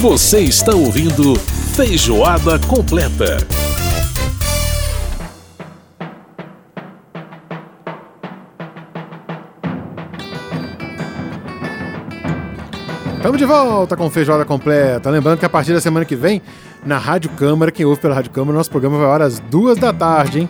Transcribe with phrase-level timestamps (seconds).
[0.00, 1.34] Você está ouvindo
[1.74, 3.38] Feijoada Completa.
[13.16, 15.08] Estamos de volta com Feijoada Completa.
[15.08, 16.42] Lembrando que a partir da semana que vem,
[16.84, 20.40] na Rádio Câmara, quem ouve pela Rádio Câmara, nosso programa vai às duas da tarde,
[20.40, 20.48] hein?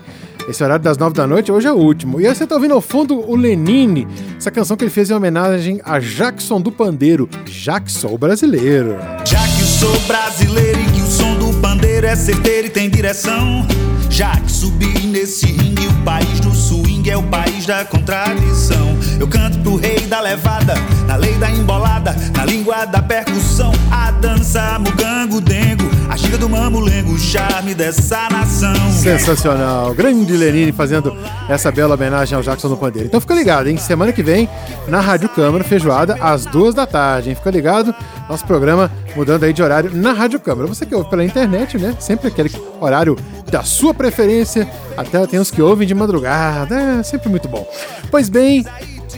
[0.49, 2.21] Esse horário das nove da noite hoje é o último.
[2.21, 4.07] E aí você está ouvindo ao fundo o Lenine,
[4.37, 7.29] essa canção que ele fez em homenagem a Jackson do Pandeiro.
[7.47, 8.97] Jackson, brasileiro.
[9.25, 13.67] Já que sou brasileiro e que o som do pandeiro é certeiro e tem direção.
[14.09, 18.96] Já que subi nesse ringue, o país do swing é o país da contradição.
[19.19, 20.75] Eu canto pro rei da levada,
[21.07, 23.73] na lei da embolada, na língua da percussão.
[23.91, 28.75] A dança, mugango, dengo, a ginga do mamulengo, o charme dessa nação.
[28.93, 29.95] Sensacional.
[29.95, 31.17] Grande Lenine fazendo
[31.49, 33.09] essa bela homenagem ao Jackson do Pandeiro.
[33.09, 33.79] Então fica ligado, hein?
[33.79, 34.49] Semana que vem,
[34.87, 37.35] na Rádio Câmara, feijoada, às duas da tarde, hein?
[37.35, 37.95] Fica ligado,
[38.29, 40.69] nosso programa mudando aí de horário na Rádio Câmara.
[40.69, 41.97] Você que ouve pela internet, né?
[41.99, 43.17] Sempre aquele horário
[43.51, 44.69] da sua preferência.
[44.95, 46.99] Até tem uns que ouvem de madrugada.
[47.01, 47.67] É sempre muito bom.
[48.11, 48.65] Pois bem,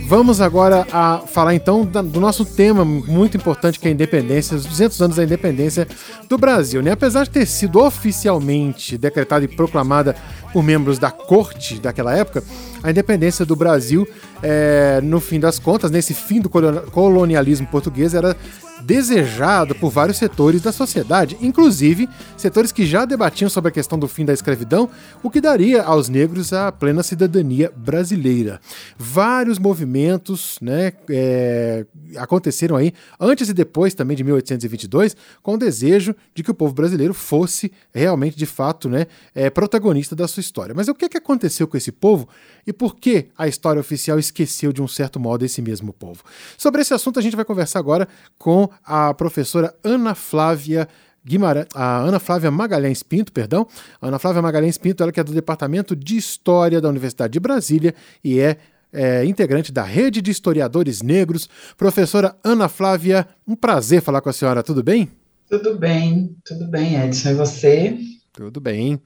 [0.09, 4.65] Vamos agora a falar então do nosso tema muito importante que é a independência, os
[4.65, 5.87] 200 anos da independência
[6.27, 6.81] do Brasil.
[6.81, 6.92] Né?
[6.92, 10.17] Apesar de ter sido oficialmente decretada e proclamada
[10.50, 12.42] por membros da corte daquela época,
[12.83, 14.09] a independência do Brasil,
[14.42, 18.34] é, no fim das contas, nesse fim do colonialismo português, era
[18.83, 24.09] desejado por vários setores da sociedade, inclusive setores que já debatiam sobre a questão do
[24.09, 24.89] fim da escravidão,
[25.23, 28.61] o que daria aos negros a plena cidadania brasileira.
[28.97, 36.15] Vários movimentos né, é, aconteceram aí antes e depois também de 1822, com o desejo
[36.34, 40.75] de que o povo brasileiro fosse realmente, de fato, né, é, protagonista da sua história.
[40.75, 42.29] Mas o que, que aconteceu com esse povo
[42.69, 46.22] e por que a história oficial esqueceu de um certo modo esse mesmo povo?
[46.58, 50.86] Sobre esse assunto a gente vai conversar agora com a professora Ana Flávia
[51.25, 53.66] Guimarães, a Ana Flávia Magalhães Pinto, perdão,
[53.98, 57.41] a Ana Flávia Magalhães Pinto, ela que é do Departamento de História da Universidade de
[57.41, 58.59] Brasília e é,
[58.93, 61.48] é, integrante da Rede de Historiadores Negros.
[61.75, 65.10] Professora Ana Flávia, um prazer falar com a senhora, tudo bem?
[65.48, 67.98] Tudo bem, tudo bem, Edson, e você?
[68.31, 69.00] Tudo bem,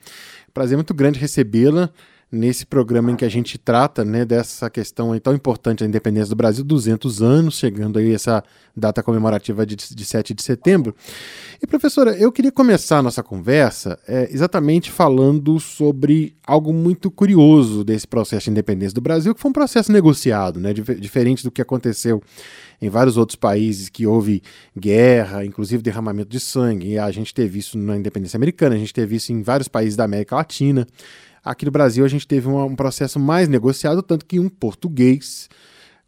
[0.53, 1.93] prazer muito grande recebê-la
[2.33, 6.37] nesse programa em que a gente trata né, dessa questão tão importante da independência do
[6.37, 8.43] Brasil, 200 anos, chegando aí essa
[8.75, 10.97] data comemorativa de, de 7 de setembro.
[11.63, 17.85] E professora, eu queria começar a nossa conversa é, exatamente falando sobre algo muito curioso
[17.85, 21.61] desse processo de independência do Brasil, que foi um processo negociado, né, diferente do que
[21.61, 22.23] aconteceu
[22.81, 24.43] em vários outros países que houve
[24.77, 26.93] guerra, inclusive derramamento de sangue.
[26.93, 29.97] E a gente teve isso na independência americana, a gente teve isso em vários países
[29.97, 30.87] da América Latina.
[31.45, 35.49] Aqui no Brasil a gente teve um, um processo mais negociado, tanto que um português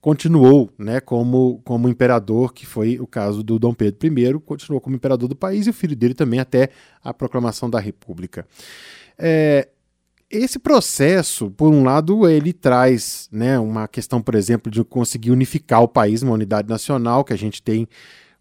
[0.00, 4.94] continuou né, como, como imperador, que foi o caso do Dom Pedro I, continuou como
[4.94, 6.68] imperador do país e o filho dele também até
[7.02, 8.46] a proclamação da República.
[9.18, 9.68] É,
[10.30, 15.82] esse processo, por um lado, ele traz né, uma questão, por exemplo, de conseguir unificar
[15.82, 17.88] o país, uma unidade nacional, que a gente tem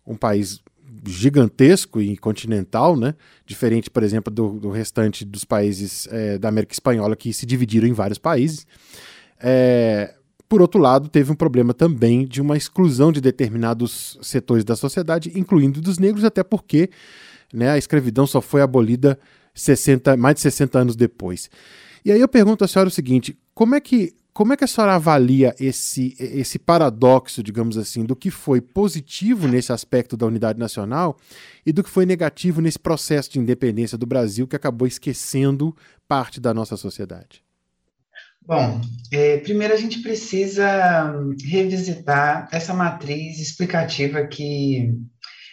[0.05, 0.59] um país
[1.05, 3.15] gigantesco e continental, né?
[3.45, 7.87] diferente, por exemplo, do, do restante dos países é, da América Espanhola, que se dividiram
[7.87, 8.65] em vários países.
[9.39, 10.15] É,
[10.47, 15.31] por outro lado, teve um problema também de uma exclusão de determinados setores da sociedade,
[15.35, 16.89] incluindo dos negros, até porque
[17.53, 19.19] né, a escravidão só foi abolida
[19.53, 21.49] 60, mais de 60 anos depois.
[22.05, 24.67] E aí eu pergunto à senhora o seguinte: como é que como é que a
[24.67, 30.57] senhora avalia esse, esse paradoxo, digamos assim, do que foi positivo nesse aspecto da unidade
[30.57, 31.17] nacional
[31.63, 35.75] e do que foi negativo nesse processo de independência do Brasil que acabou esquecendo
[36.07, 37.44] parte da nossa sociedade?
[38.41, 41.13] Bom, é, primeiro a gente precisa
[41.45, 44.94] revisitar essa matriz explicativa que,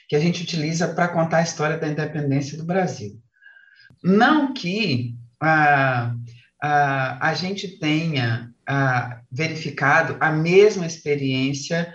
[0.08, 3.12] que a gente utiliza para contar a história da independência do Brasil.
[4.02, 6.14] Não que a,
[6.60, 8.50] a, a gente tenha
[9.31, 11.92] verificado a mesma experiência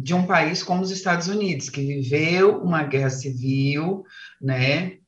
[0.00, 4.04] de um país como os Estados Unidos, que viveu uma guerra civil,
[4.40, 4.98] né,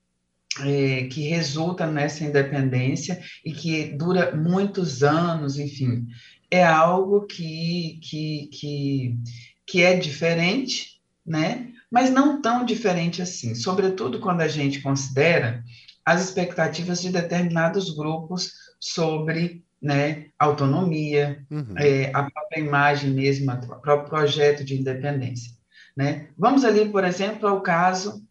[0.60, 6.06] é, que resulta nessa independência e que dura muitos anos, enfim,
[6.50, 9.18] é algo que, que, que,
[9.66, 15.62] que é diferente, né, mas não tão diferente assim, sobretudo quando a gente considera
[16.04, 21.74] as expectativas de determinados grupos sobre né, autonomia, uhum.
[21.76, 25.52] é, a própria imagem mesmo, o próprio projeto de independência.
[25.94, 26.28] Né?
[26.38, 28.26] Vamos ali, por exemplo, ao caso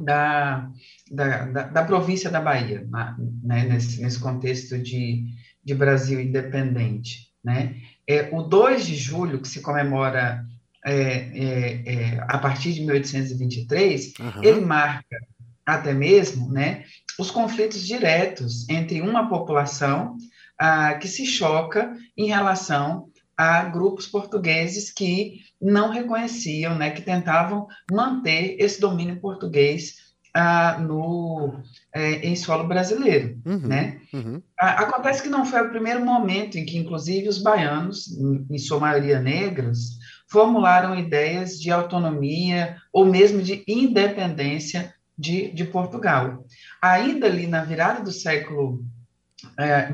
[0.00, 0.68] da,
[1.08, 5.24] da, da, da província da Bahia, na, né, nesse, nesse contexto de,
[5.62, 7.28] de Brasil independente.
[7.44, 7.76] Né?
[8.04, 10.44] É, o 2 de julho, que se comemora
[10.84, 14.42] é, é, é, a partir de 1823, uhum.
[14.42, 15.16] ele marca
[15.64, 16.82] até mesmo né,
[17.20, 20.16] os conflitos diretos entre uma população
[20.58, 27.66] ah, que se choca em relação a grupos portugueses que não reconheciam, né, que tentavam
[27.90, 31.60] manter esse domínio português ah, no,
[31.94, 33.38] é, em solo brasileiro.
[33.44, 34.00] Uhum, né?
[34.12, 34.42] Uhum.
[34.58, 38.80] acontece que não foi o primeiro momento em que, inclusive, os baianos, em, em sua
[38.80, 39.98] maioria negros,
[40.30, 46.46] formularam ideias de autonomia ou mesmo de independência de, de Portugal.
[46.80, 48.82] Ainda ali na virada do século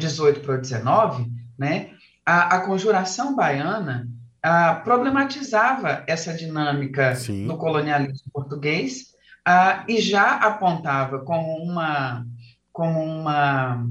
[0.01, 1.91] XVIII é, para o XIX, né,
[2.25, 4.09] a, a conjuração baiana
[4.43, 7.47] a, problematizava essa dinâmica Sim.
[7.47, 9.15] do colonialismo português
[9.45, 12.27] a, e já apontava como uma
[12.73, 13.85] como uma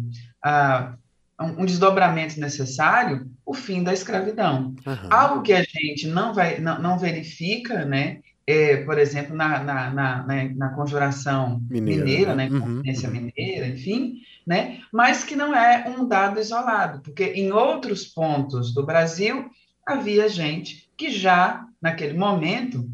[1.40, 4.76] um desdobramento necessário o fim da escravidão.
[4.86, 5.10] Uhum.
[5.10, 8.20] Algo que a gente não, vai, não, não verifica, né?
[8.50, 12.50] É, por exemplo, na, na, na, na conjuração mineira, mineira né?
[12.50, 12.82] Uhum.
[13.12, 14.80] mineira, enfim, né?
[14.92, 19.50] mas que não é um dado isolado, porque em outros pontos do Brasil
[19.86, 22.90] havia gente que já, naquele momento,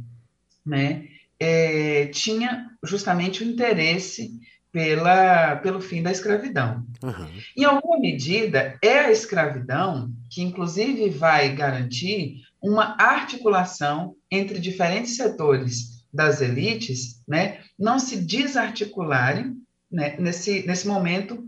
[0.66, 1.08] né,
[1.40, 4.40] é, tinha justamente o interesse
[4.72, 6.84] pela, pelo fim da escravidão.
[7.04, 7.28] Uhum.
[7.56, 16.06] Em alguma medida, é a escravidão que, inclusive, vai garantir uma articulação entre diferentes setores
[16.14, 19.58] das elites, né, não se desarticularem
[19.92, 21.46] né, nesse, nesse momento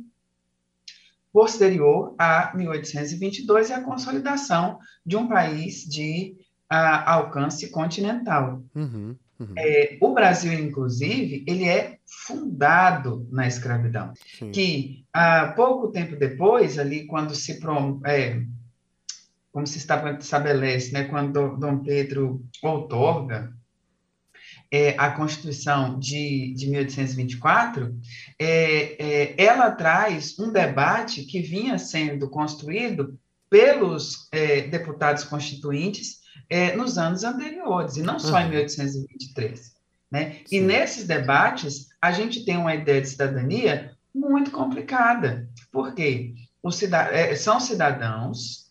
[1.32, 6.36] posterior a 1822 e a consolidação de um país de
[6.72, 8.62] uh, alcance continental.
[8.76, 9.16] Uhum.
[9.38, 9.54] Uhum.
[9.58, 14.52] É, o Brasil, inclusive, ele é fundado na escravidão, Sim.
[14.52, 17.60] que há pouco tempo depois, ali quando se
[18.06, 18.42] é,
[19.56, 23.54] como se estabelece, né, quando Dom Pedro outorga
[24.70, 27.98] é, a Constituição de, de 1824,
[28.38, 28.48] é,
[29.02, 33.18] é, ela traz um debate que vinha sendo construído
[33.50, 36.18] pelos é, deputados constituintes
[36.50, 38.48] é, nos anos anteriores, e não só uhum.
[38.48, 39.72] em 1823.
[40.12, 40.42] Né?
[40.52, 45.48] E nesses debates, a gente tem uma ideia de cidadania muito complicada.
[45.72, 46.34] Por quê?
[46.62, 48.65] Os cidad é, são cidadãos,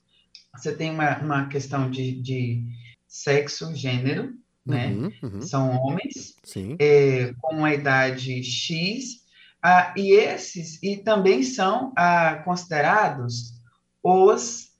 [0.57, 2.65] você tem uma, uma questão de, de
[3.07, 4.35] sexo, gênero,
[4.65, 4.89] né?
[4.89, 5.43] Uhum, uhum.
[5.43, 6.37] São homens
[6.79, 9.25] é, com a idade X,
[9.63, 13.55] ah, e esses e também são ah, considerados
[14.03, 14.73] os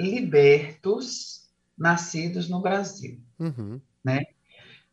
[0.00, 3.80] libertos nascidos no Brasil, uhum.
[4.04, 4.24] né?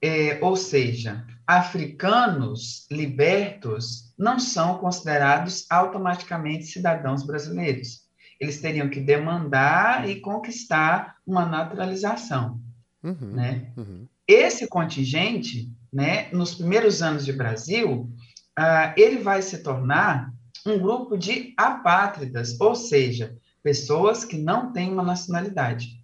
[0.01, 8.02] É, ou seja, africanos libertos não são considerados automaticamente cidadãos brasileiros.
[8.39, 12.59] Eles teriam que demandar e conquistar uma naturalização,
[13.03, 13.33] uhum.
[13.33, 13.71] né?
[13.77, 14.07] Uhum.
[14.27, 18.09] Esse contingente, né, nos primeiros anos de Brasil,
[18.57, 20.33] uh, ele vai se tornar
[20.65, 26.01] um grupo de apátridas, ou seja, pessoas que não têm uma nacionalidade.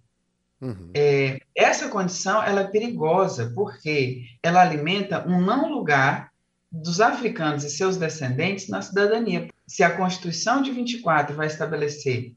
[0.60, 0.90] Uhum.
[0.94, 6.29] É, essa condição ela é perigosa porque ela alimenta um não lugar
[6.70, 9.48] dos africanos e seus descendentes na cidadania.
[9.66, 12.34] Se a Constituição de 24 vai estabelecer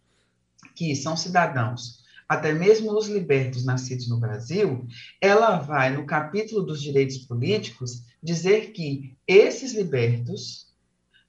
[0.76, 4.88] que são cidadãos, até mesmo os libertos nascidos no Brasil,
[5.22, 10.74] ela vai, no capítulo dos direitos políticos, dizer que esses libertos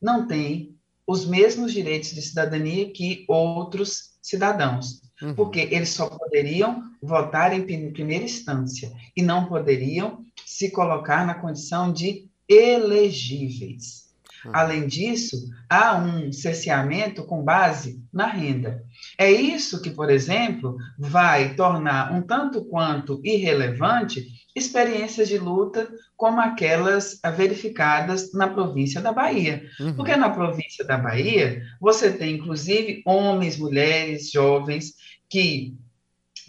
[0.00, 0.74] não têm
[1.06, 5.34] os mesmos direitos de cidadania que outros cidadãos uhum.
[5.34, 11.92] porque eles só poderiam votar em primeira instância e não poderiam se colocar na condição
[11.92, 14.04] de elegíveis.
[14.44, 14.52] Uhum.
[14.54, 15.36] Além disso,
[15.68, 18.82] há um cerceamento com base na renda.
[19.18, 26.40] É isso que, por exemplo, vai tornar um tanto quanto irrelevante experiências de luta como
[26.40, 29.64] aquelas verificadas na província da Bahia.
[29.80, 29.96] Uhum.
[29.96, 34.92] Porque na província da Bahia, você tem, inclusive, homens, mulheres, jovens
[35.28, 35.74] que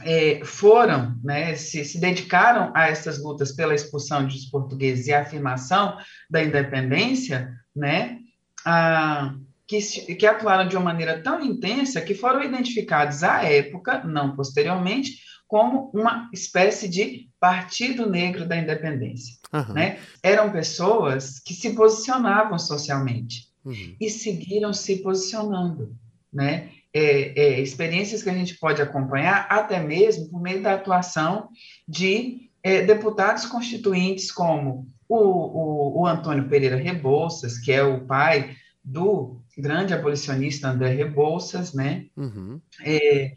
[0.01, 5.21] é, foram, né, se, se, dedicaram a essas lutas pela expulsão dos portugueses e a
[5.21, 5.97] afirmação
[6.29, 8.19] da independência, né,
[8.65, 9.35] a,
[9.67, 9.79] que,
[10.15, 15.91] que atuaram de uma maneira tão intensa que foram identificados à época, não posteriormente, como
[15.93, 19.35] uma espécie de Partido Negro da Independência.
[19.53, 19.73] Uhum.
[19.73, 19.99] Né?
[20.21, 23.95] Eram pessoas que se posicionavam socialmente uhum.
[23.99, 25.95] e seguiram se posicionando.
[26.33, 26.71] Né?
[26.97, 31.49] É, é, experiências que a gente pode acompanhar até mesmo por meio da atuação
[31.85, 38.55] de é, deputados constituintes como o, o, o, Antônio Pereira Rebouças, que é o pai
[38.81, 42.05] do grande abolicionista André Rebouças, né?
[42.15, 42.61] Uhum.
[42.81, 43.33] É,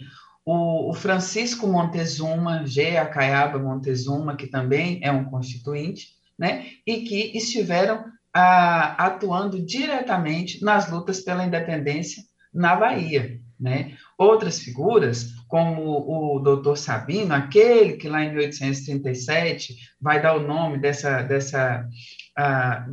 [0.47, 2.97] o, o Francisco Montezuma, G.
[2.97, 10.91] Acaiaba Montezuma, que também é um constituinte, né, e que estiveram ah, atuando diretamente nas
[10.91, 12.23] lutas pela independência
[12.55, 13.41] na Bahia.
[13.59, 13.97] Né?
[14.17, 20.79] Outras figuras, como o doutor Sabino, aquele que lá em 1837 vai dar o nome
[20.79, 21.89] dessa, dessa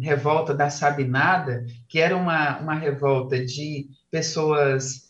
[0.01, 5.05] revolta da Sabinada, que era uma, uma revolta de pessoas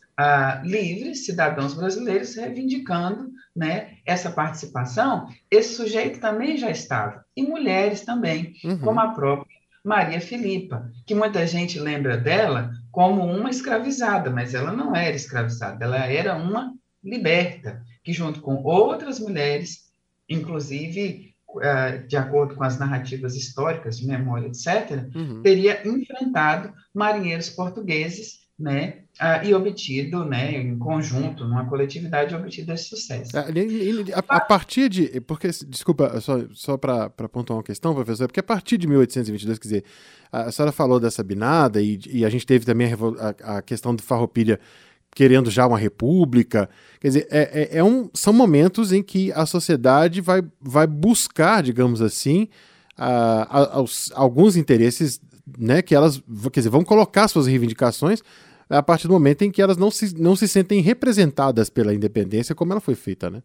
[0.63, 8.53] livres, cidadãos brasileiros, reivindicando né, essa participação, esse sujeito também já estava, e mulheres também,
[8.63, 8.77] uhum.
[8.79, 14.71] como a própria Maria Filipa, que muita gente lembra dela como uma escravizada, mas ela
[14.71, 16.73] não era escravizada, ela era uma
[17.03, 19.91] liberta, que junto com outras mulheres,
[20.29, 25.41] inclusive ah, de acordo com as narrativas históricas de memória, etc., uhum.
[25.41, 32.85] teria enfrentado marinheiros portugueses né, uh, e obtido, né, em conjunto, numa coletividade, obtido esse
[32.85, 33.37] sucesso.
[33.37, 35.19] A, a, a partir de.
[35.21, 39.67] Porque, desculpa, só, só para pontuar uma questão, professor, porque a partir de 1822, quer
[39.67, 39.83] dizer,
[40.31, 44.01] a, senhora falou dessa binada e, e a gente teve também a, a questão do
[44.01, 44.59] Farroupilha
[45.15, 46.69] querendo já uma república.
[46.99, 51.63] Quer dizer, é, é, é, um, são momentos em que a sociedade vai, vai buscar,
[51.63, 52.49] digamos assim,
[52.97, 55.19] a, a, alguns interesses
[55.57, 56.21] né, que elas
[56.51, 58.21] quer dizer, vão colocar suas reivindicações
[58.69, 62.55] a partir do momento em que elas não se, não se sentem representadas pela independência
[62.55, 63.43] como ela foi feita, né?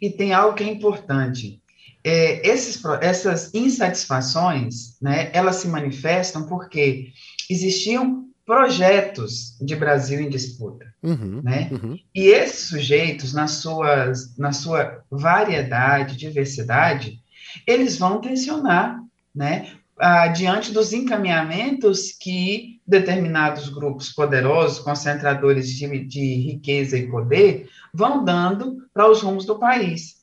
[0.00, 1.62] E tem algo que é importante.
[2.04, 7.12] É, esses, essas insatisfações, né, elas se manifestam porque
[7.48, 11.68] existiam projetos de Brasil em disputa, uhum, né?
[11.70, 11.98] Uhum.
[12.14, 17.20] E esses sujeitos, nas suas, na sua variedade, diversidade,
[17.66, 19.02] eles vão tensionar,
[19.34, 19.70] né?
[20.00, 28.24] Ah, diante dos encaminhamentos que determinados grupos poderosos, concentradores de, de riqueza e poder, vão
[28.24, 30.18] dando para os rumos do país.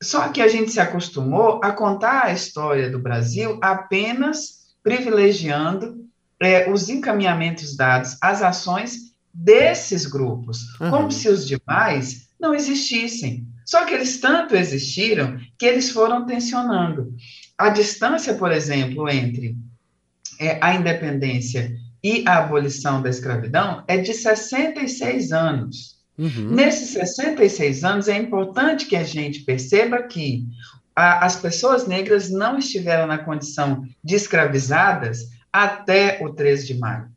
[0.00, 6.06] Só que a gente se acostumou a contar a história do Brasil apenas privilegiando
[6.40, 10.90] é, os encaminhamentos dados às ações desses grupos, uhum.
[10.90, 13.46] como se os demais não existissem.
[13.64, 17.12] Só que eles tanto existiram que eles foram tensionando
[17.58, 19.56] a distância, por exemplo, entre
[20.38, 25.98] é, a independência e a abolição da escravidão é de 66 anos.
[26.16, 26.50] Uhum.
[26.50, 30.46] Nesses 66 anos, é importante que a gente perceba que
[30.94, 37.08] a, as pessoas negras não estiveram na condição de escravizadas até o 13 de maio.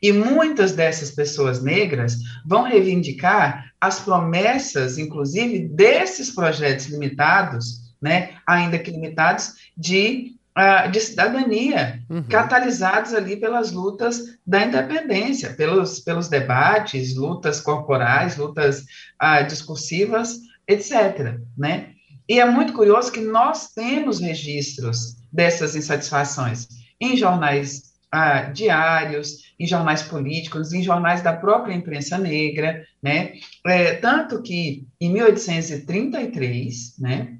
[0.00, 8.78] E muitas dessas pessoas negras vão reivindicar as promessas, inclusive, desses projetos limitados né, ainda
[8.78, 12.22] que limitados, de, uh, de cidadania, uhum.
[12.24, 18.84] catalisados ali pelas lutas da independência, pelos, pelos debates, lutas corporais, lutas
[19.22, 21.38] uh, discursivas, etc.
[21.56, 21.90] Né?
[22.28, 26.68] E é muito curioso que nós temos registros dessas insatisfações
[27.00, 33.32] em jornais uh, diários, em jornais políticos, em jornais da própria imprensa negra, né?
[33.66, 37.38] É, tanto que em 1833, né,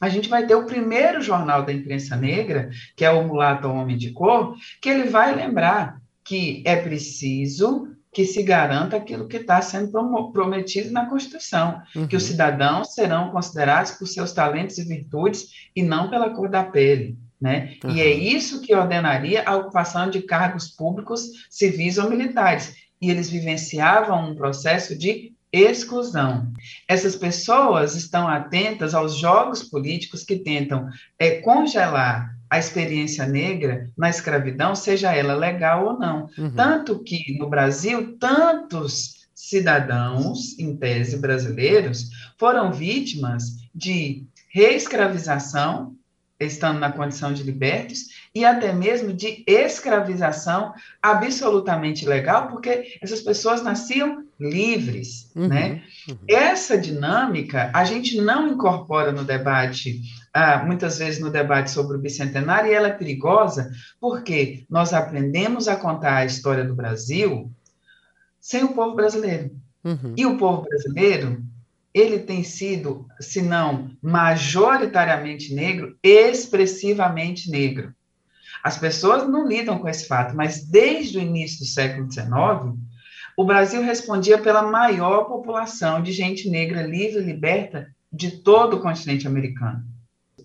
[0.00, 3.96] a gente vai ter o primeiro jornal da imprensa negra, que é o Mulato Homem
[3.96, 9.60] de Cor, que ele vai lembrar que é preciso que se garanta aquilo que está
[9.60, 9.90] sendo
[10.32, 12.06] prometido na Constituição, uhum.
[12.06, 12.30] que os uhum.
[12.30, 17.16] cidadãos serão considerados por seus talentos e virtudes e não pela cor da pele.
[17.40, 17.76] Né?
[17.84, 17.90] Uhum.
[17.90, 22.74] E é isso que ordenaria a ocupação de cargos públicos civis ou militares.
[23.00, 26.52] E eles vivenciavam um processo de exclusão.
[26.86, 30.88] Essas pessoas estão atentas aos jogos políticos que tentam
[31.18, 36.28] é, congelar a experiência negra na escravidão, seja ela legal ou não.
[36.38, 36.50] Uhum.
[36.54, 45.94] Tanto que no Brasil, tantos cidadãos, em tese brasileiros, foram vítimas de reescravização
[46.40, 53.62] estando na condição de libertos, e até mesmo de escravização absolutamente legal, porque essas pessoas
[53.62, 55.82] nasciam livres, uhum, né?
[56.08, 56.16] Uhum.
[56.28, 60.00] Essa dinâmica a gente não incorpora no debate,
[60.32, 65.66] ah, muitas vezes no debate sobre o bicentenário, e ela é perigosa porque nós aprendemos
[65.66, 67.50] a contar a história do Brasil
[68.40, 69.50] sem o povo brasileiro.
[69.84, 70.14] Uhum.
[70.16, 71.42] E o povo brasileiro
[71.98, 77.92] ele tem sido, se não majoritariamente negro, expressivamente negro.
[78.62, 82.76] As pessoas não lidam com esse fato, mas desde o início do século XIX,
[83.36, 88.80] o Brasil respondia pela maior população de gente negra livre e liberta de todo o
[88.80, 89.84] continente americano.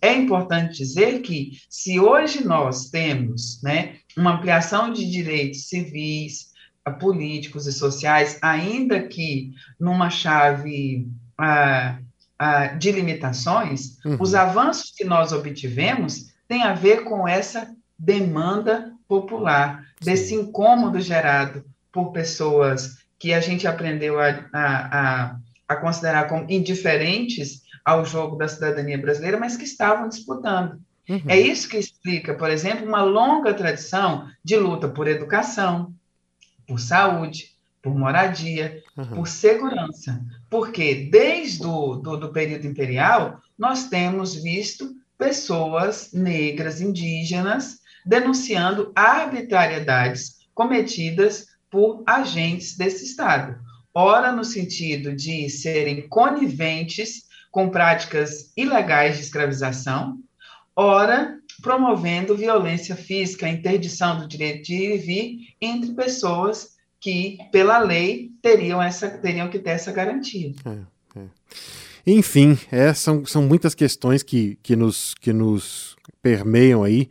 [0.01, 6.53] É importante dizer que, se hoje nós temos né, uma ampliação de direitos civis,
[6.99, 11.97] políticos e sociais, ainda que numa chave ah,
[12.37, 14.17] ah, de limitações, uhum.
[14.19, 21.63] os avanços que nós obtivemos têm a ver com essa demanda popular, desse incômodo gerado
[21.91, 24.99] por pessoas que a gente aprendeu a, a,
[25.31, 25.35] a,
[25.67, 30.81] a considerar como indiferentes ao jogo da cidadania brasileira, mas que estavam disputando.
[31.07, 31.21] Uhum.
[31.27, 35.93] É isso que explica, por exemplo, uma longa tradição de luta por educação,
[36.67, 39.05] por saúde, por moradia, uhum.
[39.07, 40.21] por segurança.
[40.53, 50.45] Porque desde o do, do período imperial, nós temos visto pessoas negras, indígenas, denunciando arbitrariedades
[50.53, 53.59] cometidas por agentes desse Estado.
[53.95, 60.19] Ora, no sentido de serem coniventes com práticas ilegais de escravização,
[60.75, 66.72] ora, promovendo violência física, interdição do direito de ir e vir entre pessoas
[67.03, 70.53] que, pela lei, teriam, essa, teriam que ter essa garantia.
[70.65, 71.23] É, é.
[72.07, 77.09] Enfim, é, são, são muitas questões que, que, nos, que nos permeiam aí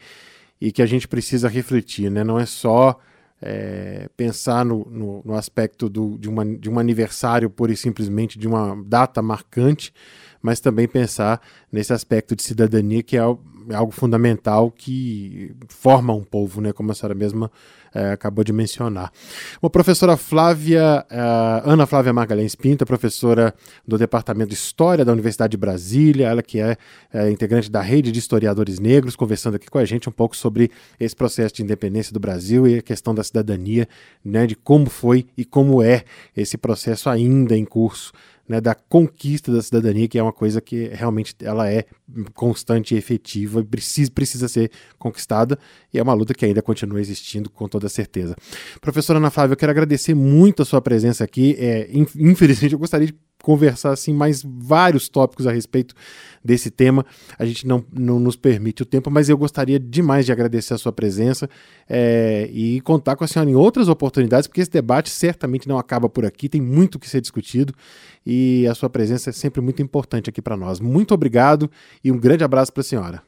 [0.58, 2.24] e que a gente precisa refletir, né?
[2.24, 2.98] Não é só
[3.42, 8.38] é, pensar no, no, no aspecto do, de, uma, de um aniversário pura e simplesmente
[8.38, 9.92] de uma data marcante,
[10.40, 11.38] mas também pensar
[11.70, 13.22] nesse aspecto de cidadania que é
[13.68, 17.50] é algo fundamental que forma um povo, né, como a senhora mesma
[17.94, 19.12] é, acabou de mencionar.
[19.60, 23.54] Uma professora Flávia, é, Ana Flávia Margalhães Pinta, professora
[23.86, 26.76] do Departamento de História da Universidade de Brasília, ela que é,
[27.12, 30.70] é, integrante da Rede de Historiadores Negros, conversando aqui com a gente um pouco sobre
[30.98, 33.88] esse processo de independência do Brasil e a questão da cidadania,
[34.24, 36.04] né, de como foi e como é
[36.36, 38.12] esse processo ainda em curso
[38.48, 41.84] né, da conquista da cidadania, que é uma coisa que realmente ela é
[42.34, 45.58] constante e efetiva e precisa, precisa ser conquistada,
[45.92, 48.36] e é uma luta que ainda continua existindo com toda certeza.
[48.80, 51.56] Professora Ana Flávia, eu quero agradecer muito a sua presença aqui.
[51.58, 55.94] É, infelizmente, eu gostaria de conversar assim mais vários tópicos a respeito
[56.42, 57.04] desse tema.
[57.38, 60.78] A gente não, não nos permite o tempo, mas eu gostaria demais de agradecer a
[60.78, 61.48] sua presença
[61.88, 66.08] é, e contar com a senhora em outras oportunidades, porque esse debate certamente não acaba
[66.08, 67.74] por aqui, tem muito que ser discutido
[68.24, 70.80] e a sua presença é sempre muito importante aqui para nós.
[70.80, 71.70] Muito obrigado
[72.02, 73.22] e um grande abraço para a senhora.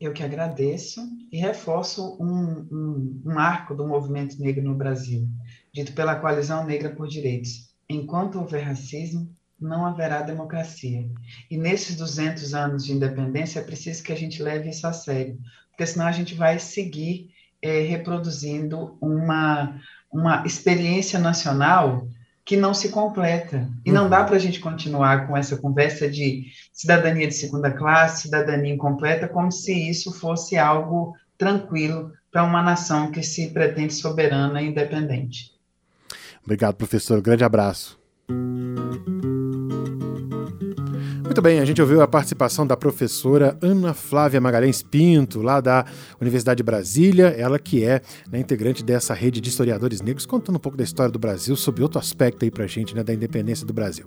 [0.00, 1.00] Eu que agradeço
[1.32, 5.26] e reforço um, um, um marco do movimento negro no Brasil,
[5.72, 9.28] dito pela Coalizão Negra por Direitos Enquanto houver racismo,
[9.60, 11.08] não haverá democracia.
[11.50, 15.38] E nesses 200 anos de independência é preciso que a gente leve isso a sério,
[15.70, 17.30] porque senão a gente vai seguir
[17.62, 19.80] é, reproduzindo uma,
[20.12, 22.06] uma experiência nacional
[22.44, 23.68] que não se completa.
[23.84, 24.26] E não dá uhum.
[24.26, 29.50] para a gente continuar com essa conversa de cidadania de segunda classe, cidadania incompleta, como
[29.50, 35.53] se isso fosse algo tranquilo para uma nação que se pretende soberana e independente.
[36.44, 37.20] Obrigado, professor.
[37.20, 37.98] grande abraço.
[41.34, 45.84] Muito bem, a gente ouviu a participação da professora Ana Flávia Magalhães Pinto, lá da
[46.20, 50.60] Universidade de Brasília, ela que é né, integrante dessa rede de historiadores negros, contando um
[50.60, 53.72] pouco da história do Brasil, sob outro aspecto aí pra gente, né, da independência do
[53.72, 54.06] Brasil.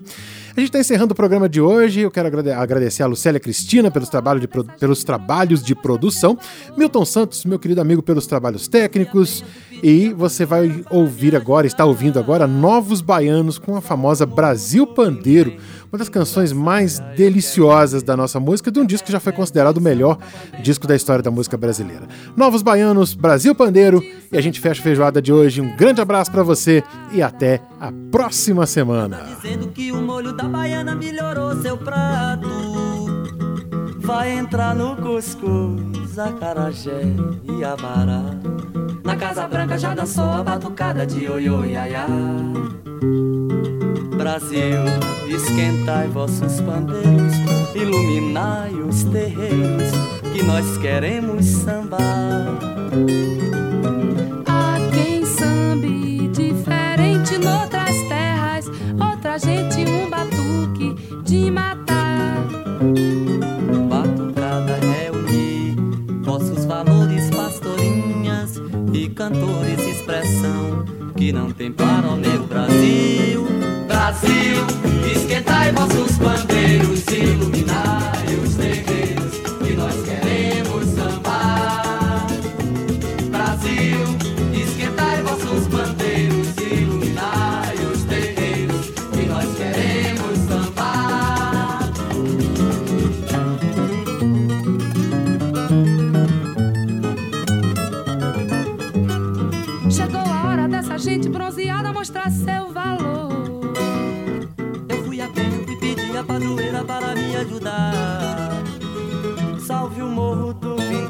[0.56, 4.10] A gente está encerrando o programa de hoje, eu quero agradecer a Lucélia Cristina pelos,
[4.40, 4.48] de,
[4.80, 6.40] pelos trabalhos de produção,
[6.78, 9.44] Milton Santos, meu querido amigo, pelos trabalhos técnicos,
[9.82, 15.56] e você vai ouvir agora, está ouvindo agora, Novos Baianos com a famosa Brasil Pandeiro,
[15.92, 19.78] uma das canções mais deliciosas da nossa música, de um disco que já foi considerado
[19.78, 20.18] o melhor
[20.62, 22.08] disco da história da música brasileira.
[22.36, 25.62] Novos Baianos, Brasil Pandeiro, e a gente fecha a feijoada de hoje.
[25.62, 29.22] Um grande abraço para você e até a próxima semana.
[29.42, 32.50] Dizendo que o molho da baiana melhorou seu prato.
[34.00, 35.82] Vai entrar no cuscuz,
[36.20, 37.02] acarajé
[37.44, 38.24] e abará.
[39.04, 42.08] Na Casa Branca já dançou a batucada de oiô iaiá.
[44.18, 44.84] Brasil,
[45.30, 47.34] esquentai vossos pandeiros,
[47.76, 49.92] iluminai os terreiros,
[50.34, 52.48] que nós queremos sambar.
[54.46, 58.66] Há quem sambe diferente noutras terras,
[59.00, 59.77] outra gente
[68.94, 73.48] e cantores, expressão que não tem para o meu Brasil.
[73.88, 74.66] Brasil,
[75.16, 78.17] esquentai vossos bandeiros, iluminai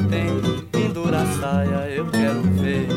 [0.10, 0.28] tem.
[0.72, 2.88] Pendura a saia, eu quero ver.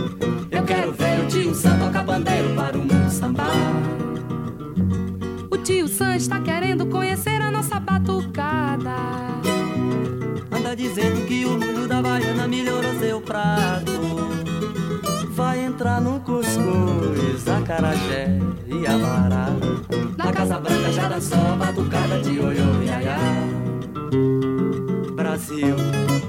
[0.51, 3.51] Eu quero ver o tio Sam tocar bandeiro para o mundo sambar.
[5.51, 8.97] O tio Sam está querendo conhecer a nossa batucada.
[10.51, 14.01] Anda dizendo que o molho da baiana melhorou seu prato
[15.41, 19.49] vai entrar no cuscuz, acarajé e avará.
[20.19, 23.19] Na Casa Branca já dançou a batucada de oiô e aiá.
[25.15, 25.77] Brasil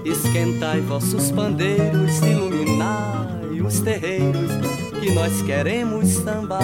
[0.06, 4.52] esquentai vossos pandeiros, iluminai os terreiros,
[5.00, 6.62] que nós queremos sambar.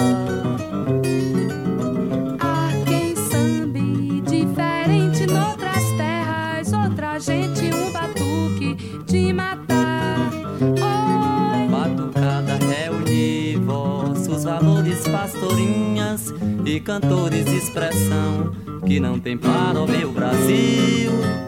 [2.40, 10.30] Há quem sambe diferente noutras terras, outra gente um batuque de matar.
[10.60, 18.52] Oi, Batucada reunir vossos valores, pastorinhas e cantores de expressão
[18.86, 20.28] que não tem para o meu Brasil.
[20.28, 21.47] Brasil,